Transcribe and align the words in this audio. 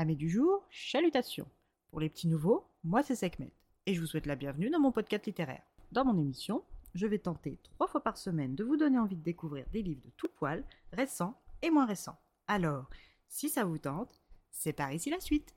Amis 0.00 0.16
du 0.16 0.30
jour, 0.30 0.66
chalutations. 0.70 1.46
Pour 1.90 2.00
les 2.00 2.08
petits 2.08 2.26
nouveaux, 2.26 2.64
moi 2.84 3.02
c'est 3.02 3.14
Sekhmet 3.14 3.52
et 3.84 3.92
je 3.92 4.00
vous 4.00 4.06
souhaite 4.06 4.24
la 4.24 4.34
bienvenue 4.34 4.70
dans 4.70 4.80
mon 4.80 4.92
podcast 4.92 5.26
littéraire. 5.26 5.60
Dans 5.92 6.06
mon 6.06 6.18
émission, 6.18 6.64
je 6.94 7.06
vais 7.06 7.18
tenter 7.18 7.58
trois 7.62 7.86
fois 7.86 8.02
par 8.02 8.16
semaine 8.16 8.54
de 8.54 8.64
vous 8.64 8.78
donner 8.78 8.98
envie 8.98 9.16
de 9.18 9.22
découvrir 9.22 9.66
des 9.74 9.82
livres 9.82 10.00
de 10.02 10.10
tout 10.16 10.30
poil, 10.34 10.64
récents 10.94 11.38
et 11.60 11.68
moins 11.68 11.84
récents. 11.84 12.18
Alors, 12.46 12.88
si 13.28 13.50
ça 13.50 13.64
vous 13.64 13.76
tente, 13.76 14.22
c'est 14.50 14.72
par 14.72 14.90
ici 14.90 15.10
la 15.10 15.20
suite. 15.20 15.54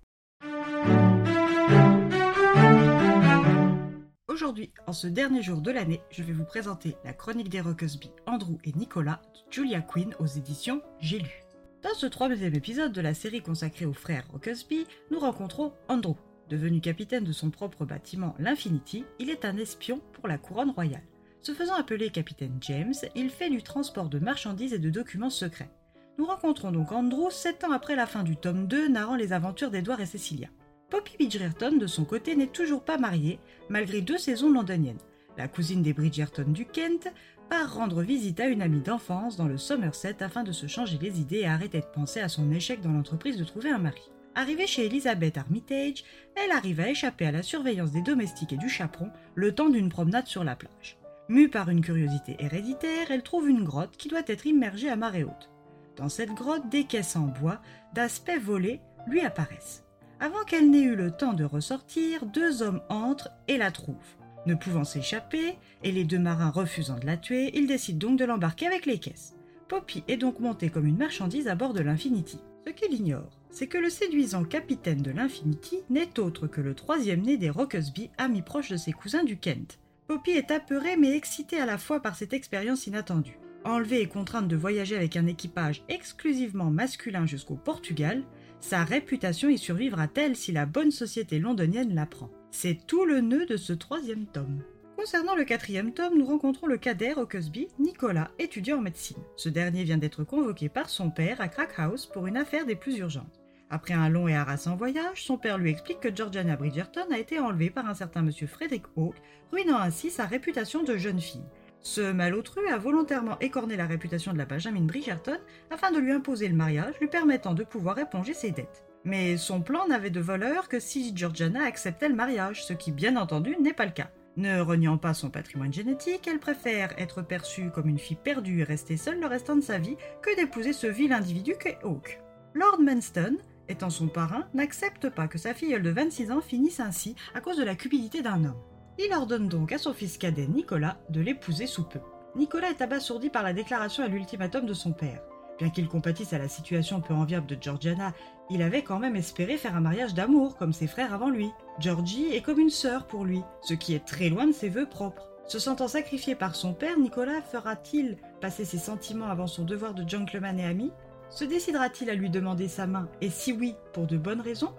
Aujourd'hui, 4.28 4.74
en 4.88 4.92
ce 4.92 5.08
dernier 5.08 5.42
jour 5.42 5.62
de 5.62 5.72
l'année, 5.72 6.02
je 6.10 6.22
vais 6.22 6.34
vous 6.34 6.44
présenter 6.44 6.98
la 7.06 7.14
chronique 7.14 7.48
des 7.48 7.62
Rockesby, 7.62 8.12
Andrew 8.26 8.58
et 8.66 8.74
Nicolas 8.74 9.22
de 9.34 9.54
Julia 9.54 9.82
Quinn 9.82 10.14
aux 10.20 10.26
éditions 10.26 10.82
J'ai 11.00 11.20
lu. 11.20 11.43
Dans 11.84 11.94
ce 11.94 12.06
troisième 12.06 12.56
épisode 12.56 12.94
de 12.94 13.02
la 13.02 13.14
série 13.14 13.42
consacrée 13.42 13.86
aux 13.86 13.92
frères 13.92 14.26
Rockesby, 14.32 14.88
nous 15.12 15.20
rencontrons 15.20 15.74
Andrew. 15.90 16.16
Devenu 16.50 16.80
capitaine 16.80 17.26
de 17.26 17.34
son 17.34 17.50
propre 17.50 17.84
bâtiment, 17.84 18.36
l'Infinity, 18.40 19.04
il 19.20 19.30
est 19.30 19.44
un 19.44 19.58
espion 19.58 20.00
pour 20.14 20.30
la 20.30 20.38
couronne 20.38 20.70
royale. 20.70 21.04
Se 21.42 21.52
faisant 21.54 21.74
appeler 21.74 22.10
capitaine 22.10 22.58
James, 22.62 22.94
il 23.16 23.30
fait 23.30 23.50
du 23.50 23.62
transport 23.62 24.08
de 24.08 24.20
marchandises 24.20 24.72
et 24.72 24.80
de 24.80 24.90
documents 24.90 25.30
secrets. 25.30 25.72
Nous 26.18 26.26
rencontrons 26.26 26.72
donc 26.72 26.94
Andrew 26.94 27.30
sept 27.30 27.66
ans 27.66 27.74
après 27.74 27.98
la 27.98 28.06
fin 28.06 28.24
du 28.24 28.38
tome 28.38 28.66
2 28.66 28.88
narrant 28.88 29.18
les 29.18 29.34
aventures 29.34 29.70
d'Edward 29.70 30.00
et 30.00 30.06
Cecilia. 30.06 30.48
Poppy 30.90 31.18
Bridgerton, 31.18 31.76
de 31.78 31.88
son 31.88 32.06
côté, 32.06 32.38
n'est 32.38 32.48
toujours 32.48 32.86
pas 32.86 32.98
mariée, 32.98 33.40
malgré 33.68 34.00
deux 34.00 34.18
saisons 34.18 34.50
londoniennes. 34.50 35.00
La 35.38 35.48
cousine 35.48 35.82
des 35.82 35.94
Bridgerton 35.94 36.46
du 36.48 36.66
Kent 36.66 37.12
part 37.50 37.74
rendre 37.74 38.04
visite 38.04 38.40
à 38.40 38.48
une 38.48 38.62
amie 38.62 38.82
d'enfance 38.82 39.36
dans 39.36 39.48
le 39.48 39.58
Somerset 39.58 40.22
afin 40.22 40.44
de 40.44 40.52
se 40.52 40.68
changer 40.68 41.00
les 41.02 41.20
idées 41.20 41.40
et 41.40 41.48
arrêter 41.48 41.80
de 41.80 41.86
penser 41.86 42.20
à 42.20 42.30
son 42.30 42.52
échec 42.52 42.82
dans 42.82 42.92
l'entreprise 42.92 43.38
de 43.38 43.44
trouver 43.44 43.72
un 43.72 43.80
mari. 43.80 44.12
Arrivée 44.36 44.68
chez 44.68 44.86
Elizabeth 44.86 45.38
Armitage, 45.38 46.04
elle 46.36 46.52
arrive 46.52 46.80
à 46.80 46.90
échapper 46.90 47.26
à 47.26 47.32
la 47.32 47.44
surveillance 47.44 47.92
des 47.92 48.02
domestiques 48.02 48.54
et 48.54 48.58
du 48.58 48.70
chaperon 48.70 49.10
le 49.36 49.54
temps 49.54 49.70
d'une 49.70 49.90
promenade 49.90 50.28
sur 50.28 50.44
la 50.44 50.56
plage. 50.56 50.98
Mue 51.30 51.50
par 51.50 51.70
une 51.70 51.82
curiosité 51.82 52.36
héréditaire, 52.40 53.10
elle 53.10 53.24
trouve 53.24 53.50
une 53.50 53.64
grotte 53.64 53.98
qui 53.98 54.10
doit 54.10 54.22
être 54.28 54.46
immergée 54.46 54.90
à 54.90 54.96
marée 54.96 55.24
haute. 55.24 55.50
Dans 55.96 56.10
cette 56.10 56.34
grotte, 56.34 56.70
des 56.70 56.86
caisses 56.86 57.16
en 57.16 57.28
bois, 57.28 57.62
d'aspect 57.94 58.40
volé, 58.40 58.82
lui 59.08 59.22
apparaissent. 59.22 59.84
Avant 60.20 60.44
qu'elle 60.46 60.70
n'ait 60.70 60.82
eu 60.82 60.96
le 60.96 61.12
temps 61.12 61.34
de 61.34 61.44
ressortir, 61.44 62.26
deux 62.26 62.62
hommes 62.62 62.82
entrent 62.90 63.30
et 63.48 63.58
la 63.58 63.72
trouvent. 63.72 63.98
Ne 64.46 64.56
pouvant 64.56 64.84
s'échapper, 64.84 65.56
et 65.84 65.92
les 65.92 66.04
deux 66.04 66.20
marins 66.20 66.50
refusant 66.50 67.00
de 67.00 67.06
la 67.06 67.18
tuer, 67.18 67.52
ils 67.58 67.68
décident 67.68 68.10
donc 68.10 68.20
de 68.20 68.26
l'embarquer 68.26 68.68
avec 68.68 68.86
les 68.86 69.00
caisses. 69.00 69.36
Poppy 69.70 70.04
est 70.08 70.18
donc 70.18 70.40
montée 70.40 70.70
comme 70.70 70.86
une 70.86 70.98
marchandise 70.98 71.48
à 71.48 71.56
bord 71.56 71.74
de 71.74 71.82
l'Infinity. 71.82 72.40
Ce 72.68 72.72
qu'il 72.72 72.94
ignore, 72.94 73.40
c'est 73.50 73.68
que 73.68 73.78
le 73.78 73.90
séduisant 73.90 74.44
capitaine 74.44 75.02
de 75.02 75.12
l'Infinity 75.12 75.80
n'est 75.90 76.20
autre 76.20 76.48
que 76.48 76.62
le 76.62 76.76
troisième 76.76 77.22
né 77.22 77.38
des 77.38 77.50
Rockesby, 77.50 78.10
ami 78.18 78.42
proche 78.42 78.70
de 78.70 78.78
ses 78.78 78.92
cousins 78.92 79.24
du 79.24 79.38
Kent. 79.38 79.80
Poppy 80.08 80.32
est 80.32 80.52
apeurée 80.52 80.98
mais 80.98 81.16
excitée 81.16 81.60
à 81.60 81.66
la 81.66 81.78
fois 81.78 82.02
par 82.02 82.16
cette 82.16 82.34
expérience 82.34 82.88
inattendue. 82.88 83.40
Enlevée 83.64 84.02
et 84.02 84.08
contrainte 84.08 84.50
de 84.50 84.58
voyager 84.58 84.98
avec 84.98 85.16
un 85.16 85.28
équipage 85.28 85.84
exclusivement 85.88 86.70
masculin 86.70 87.26
jusqu'au 87.26 87.56
Portugal, 87.56 88.24
sa 88.60 88.84
réputation 88.84 89.48
y 89.48 89.58
survivra-t-elle 89.58 90.36
si 90.36 90.52
la 90.52 90.66
bonne 90.66 90.92
société 90.92 91.40
londonienne 91.40 91.96
l'apprend 91.96 92.30
C'est 92.56 92.86
tout 92.86 93.04
le 93.04 93.20
nœud 93.20 93.48
de 93.48 93.58
ce 93.58 93.74
troisième 93.74 94.28
tome. 94.28 94.62
Concernant 94.96 95.36
le 95.36 95.44
quatrième 95.44 95.92
tome, 95.92 96.20
nous 96.20 96.26
rencontrons 96.26 96.68
le 96.68 96.78
cadet 96.78 97.12
Rockesby, 97.12 97.68
Nicolas, 97.80 98.30
étudiant 98.38 98.78
en 98.78 98.82
médecine. 98.82 99.18
Ce 99.38 99.50
dernier 99.50 99.84
vient 99.84 99.98
d'être 99.98 100.24
convoqué 100.24 100.70
par 100.70 100.88
son 100.88 101.10
père 101.10 101.42
à 101.42 101.48
Crackhouse 101.48 102.06
pour 102.06 102.28
une 102.28 102.38
affaire 102.38 102.68
des 102.68 102.76
plus 102.76 103.00
urgentes. 103.00 103.42
Après 103.72 103.96
un 103.96 104.08
long 104.08 104.28
et 104.28 104.36
harassant 104.36 104.76
voyage, 104.76 105.26
son 105.26 105.40
père 105.40 105.58
lui 105.58 105.72
explique 105.72 106.00
que 106.00 106.16
Georgiana 106.16 106.56
Bridgerton 106.56 107.12
a 107.12 107.18
été 107.18 107.40
enlevée 107.40 107.72
par 107.72 107.90
un 107.90 107.96
certain 107.96 108.22
monsieur 108.22 108.46
Frederick 108.46 108.86
Hawke, 108.96 109.22
ruinant 109.52 109.80
ainsi 109.80 110.12
sa 110.12 110.26
réputation 110.26 110.84
de 110.84 110.96
jeune 110.96 111.20
fille. 111.20 111.50
Ce 111.82 112.12
malotru 112.12 112.68
a 112.68 112.78
volontairement 112.78 113.40
écorné 113.40 113.76
la 113.78 113.88
réputation 113.88 114.32
de 114.32 114.38
la 114.38 114.46
Benjamin 114.46 114.86
Bridgerton 114.86 115.40
afin 115.72 115.92
de 115.92 115.98
lui 115.98 116.12
imposer 116.12 116.48
le 116.48 116.56
mariage, 116.56 116.94
lui 117.02 117.08
permettant 117.08 117.56
de 117.56 117.64
pouvoir 117.64 117.98
éponger 117.98 118.36
ses 118.36 118.52
dettes. 118.52 118.86
Mais 119.06 119.38
son 119.38 119.62
plan 119.62 119.88
n'avait 119.88 120.10
de 120.10 120.22
voleur 120.22 120.70
que 120.70 120.80
si 120.80 121.16
Georgiana 121.16 121.66
acceptait 121.66 122.10
le 122.10 122.16
mariage, 122.16 122.64
ce 122.64 122.74
qui 122.74 122.92
bien 122.92 123.18
entendu 123.18 123.58
n'est 123.60 123.74
pas 123.74 123.86
le 123.86 123.92
cas. 123.92 124.10
Ne 124.36 124.62
reniant 124.62 124.98
pas 124.98 125.14
son 125.14 125.30
patrimoine 125.30 125.74
génétique, 125.74 126.28
elle 126.28 126.40
préfère 126.40 126.94
être 126.98 127.22
perçue 127.22 127.70
comme 127.70 127.88
une 127.88 128.00
fille 128.00 128.18
perdue 128.18 128.62
et 128.62 128.64
rester 128.64 128.98
seule 128.98 129.20
le 129.20 129.28
restant 129.28 129.56
de 129.56 129.62
sa 129.62 129.78
vie 129.78 129.98
que 130.22 130.36
d'épouser 130.36 130.74
ce 130.74 130.88
vil 130.88 131.14
individu 131.14 131.56
qu'est 131.60 131.78
Hawke. 131.84 132.20
Lord 132.56 132.80
Manston, 132.80 133.38
étant 133.68 133.92
son 133.92 134.08
parrain, 134.08 134.48
n'accepte 134.54 135.10
pas 135.10 135.28
que 135.28 135.38
sa 135.38 135.54
filleule 135.54 135.84
de 135.84 135.92
26 135.92 136.32
ans 136.32 136.42
finisse 136.42 136.80
ainsi 136.80 137.16
à 137.36 137.42
cause 137.42 137.58
de 137.58 137.64
la 137.64 137.76
cupidité 137.76 138.22
d'un 138.22 138.44
homme. 138.46 138.62
Il 138.98 139.14
ordonne 139.14 139.50
donc 139.50 139.72
à 139.72 139.78
son 139.78 139.94
fils 139.94 140.18
cadet 140.18 140.48
Nicolas 140.48 140.98
de 141.10 141.22
l'épouser 141.22 141.68
sous 141.68 141.84
peu. 141.84 142.00
Nicolas 142.36 142.70
est 142.70 142.82
abasourdi 142.82 143.30
par 143.30 143.44
la 143.44 143.54
déclaration 143.54 144.04
à 144.04 144.08
l'ultimatum 144.08 144.66
de 144.66 144.74
son 144.74 144.94
père. 144.94 145.22
Bien 145.60 145.70
qu'il 145.70 145.88
compatisse 145.88 146.34
à 146.34 146.38
la 146.38 146.48
situation 146.48 147.00
peu 147.02 147.14
enviable 147.14 147.46
de 147.46 147.58
Georgiana, 147.60 148.14
il 148.50 148.62
avait 148.62 148.84
quand 148.84 149.00
même 149.00 149.16
espéré 149.16 149.58
faire 149.58 149.76
un 149.76 149.82
mariage 149.82 150.14
d'amour 150.14 150.58
comme 150.58 150.74
ses 150.74 150.88
frères 150.88 151.14
avant 151.14 151.30
lui. 151.30 151.50
Georgie 151.80 152.34
est 152.34 152.42
comme 152.42 152.60
une 152.60 152.70
sœur 152.70 153.06
pour 153.06 153.24
lui, 153.24 153.42
ce 153.62 153.74
qui 153.74 153.94
est 153.94 154.06
très 154.06 154.30
loin 154.30 154.48
de 154.48 154.52
ses 154.52 154.70
voeux 154.70 154.90
propres. 154.90 155.30
Se 155.46 155.60
sentant 155.60 155.88
sacrifié 155.88 156.36
par 156.36 156.56
son 156.56 156.74
père, 156.74 156.98
Nicolas 156.98 157.42
fera-t-il 157.42 158.18
passer 158.42 158.66
ses 158.66 158.78
sentiments 158.78 159.28
avant 159.28 159.48
son 159.48 159.64
devoir 159.64 159.94
de 159.94 160.08
gentleman 160.08 160.60
et 160.60 160.66
ami? 160.66 160.92
Se 161.30 161.44
décidera-t-il 161.44 162.10
à 162.10 162.16
lui 162.16 162.30
demander 162.30 162.68
sa 162.68 162.88
main? 162.88 163.10
Et 163.22 163.30
si 163.30 163.52
oui, 163.52 163.76
pour 163.92 164.08
de 164.08 164.18
bonnes 164.18 164.42
raisons? 164.42 164.74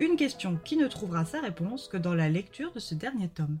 Une 0.00 0.16
question 0.16 0.58
qui 0.64 0.76
ne 0.76 0.86
trouvera 0.86 1.24
sa 1.24 1.40
réponse 1.40 1.88
que 1.88 1.96
dans 1.96 2.14
la 2.14 2.28
lecture 2.28 2.72
de 2.72 2.80
ce 2.80 2.94
dernier 2.94 3.28
tome. 3.28 3.58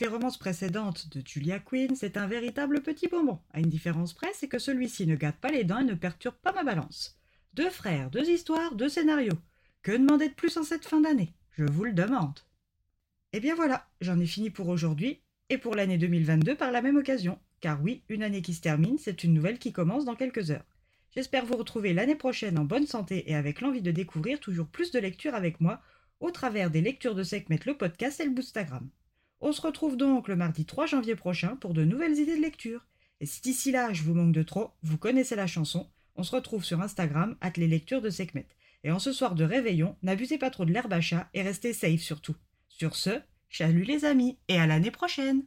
Les 0.00 0.08
romances 0.08 0.38
précédentes 0.38 1.08
de 1.16 1.22
Julia 1.26 1.58
Quinn, 1.58 1.94
c'est 1.94 2.16
un 2.16 2.26
véritable 2.26 2.80
petit 2.82 3.08
bonbon, 3.08 3.38
à 3.52 3.60
une 3.60 3.68
différence 3.68 4.12
près, 4.12 4.30
c'est 4.34 4.48
que 4.48 4.58
celui-ci 4.58 5.06
ne 5.06 5.16
gâte 5.16 5.36
pas 5.36 5.50
les 5.50 5.64
dents 5.64 5.78
et 5.78 5.84
ne 5.84 5.94
perturbe 5.94 6.36
pas 6.42 6.52
ma 6.52 6.64
balance. 6.64 7.18
Deux 7.54 7.70
frères, 7.70 8.10
deux 8.10 8.28
histoires, 8.28 8.74
deux 8.74 8.88
scénarios. 8.88 9.38
Que 9.82 9.92
demander 9.92 10.28
de 10.28 10.34
plus 10.34 10.56
en 10.56 10.62
cette 10.62 10.86
fin 10.86 11.00
d'année? 11.00 11.32
Je 11.52 11.64
vous 11.64 11.84
le 11.84 11.92
demande. 11.92 12.38
Et 13.32 13.38
eh 13.38 13.40
bien 13.40 13.54
voilà, 13.54 13.86
j'en 14.00 14.18
ai 14.20 14.26
fini 14.26 14.50
pour 14.50 14.68
aujourd'hui 14.68 15.20
et 15.48 15.58
pour 15.58 15.74
l'année 15.74 15.98
2022 15.98 16.54
par 16.56 16.72
la 16.72 16.82
même 16.82 16.96
occasion. 16.96 17.38
Car 17.60 17.82
oui, 17.82 18.02
une 18.08 18.22
année 18.22 18.42
qui 18.42 18.54
se 18.54 18.60
termine, 18.60 18.98
c'est 18.98 19.24
une 19.24 19.34
nouvelle 19.34 19.58
qui 19.58 19.72
commence 19.72 20.04
dans 20.04 20.14
quelques 20.14 20.50
heures. 20.50 20.66
J'espère 21.14 21.46
vous 21.46 21.56
retrouver 21.56 21.94
l'année 21.94 22.14
prochaine 22.14 22.58
en 22.58 22.64
bonne 22.64 22.86
santé 22.86 23.30
et 23.30 23.34
avec 23.34 23.60
l'envie 23.60 23.80
de 23.80 23.90
découvrir 23.90 24.38
toujours 24.38 24.66
plus 24.66 24.90
de 24.90 24.98
lectures 24.98 25.34
avec 25.34 25.60
moi 25.60 25.80
au 26.20 26.30
travers 26.30 26.70
des 26.70 26.82
lectures 26.82 27.14
de 27.14 27.22
Sekhmet 27.22 27.60
le 27.64 27.76
podcast 27.76 28.20
et 28.20 28.24
le 28.24 28.30
Boostagram. 28.30 28.88
On 29.40 29.52
se 29.52 29.60
retrouve 29.60 29.96
donc 29.96 30.28
le 30.28 30.36
mardi 30.36 30.64
3 30.64 30.86
janvier 30.86 31.14
prochain 31.14 31.56
pour 31.56 31.74
de 31.74 31.84
nouvelles 31.84 32.18
idées 32.18 32.36
de 32.36 32.42
lecture. 32.42 32.86
Et 33.20 33.26
si 33.26 33.40
d'ici 33.42 33.70
là 33.70 33.92
je 33.92 34.02
vous 34.02 34.14
manque 34.14 34.32
de 34.32 34.42
trop, 34.42 34.72
vous 34.82 34.98
connaissez 34.98 35.36
la 35.36 35.46
chanson, 35.46 35.90
on 36.16 36.22
se 36.22 36.34
retrouve 36.34 36.64
sur 36.64 36.80
Instagram, 36.80 37.36
at 37.40 37.52
les 37.56 37.68
de 37.68 38.10
Sekhmet. 38.10 38.48
Et 38.84 38.90
en 38.90 38.98
ce 38.98 39.12
soir 39.12 39.34
de 39.34 39.44
réveillon, 39.44 39.96
n'abusez 40.02 40.38
pas 40.38 40.50
trop 40.50 40.64
de 40.64 40.72
l'herbe 40.72 40.92
à 40.92 41.00
chat 41.00 41.28
et 41.34 41.42
restez 41.42 41.72
safe 41.72 42.00
surtout. 42.00 42.36
Sur 42.68 42.96
ce, 42.96 43.20
chalut 43.48 43.84
les 43.84 44.04
amis 44.04 44.38
et 44.48 44.58
à 44.58 44.66
l'année 44.66 44.90
prochaine 44.90 45.44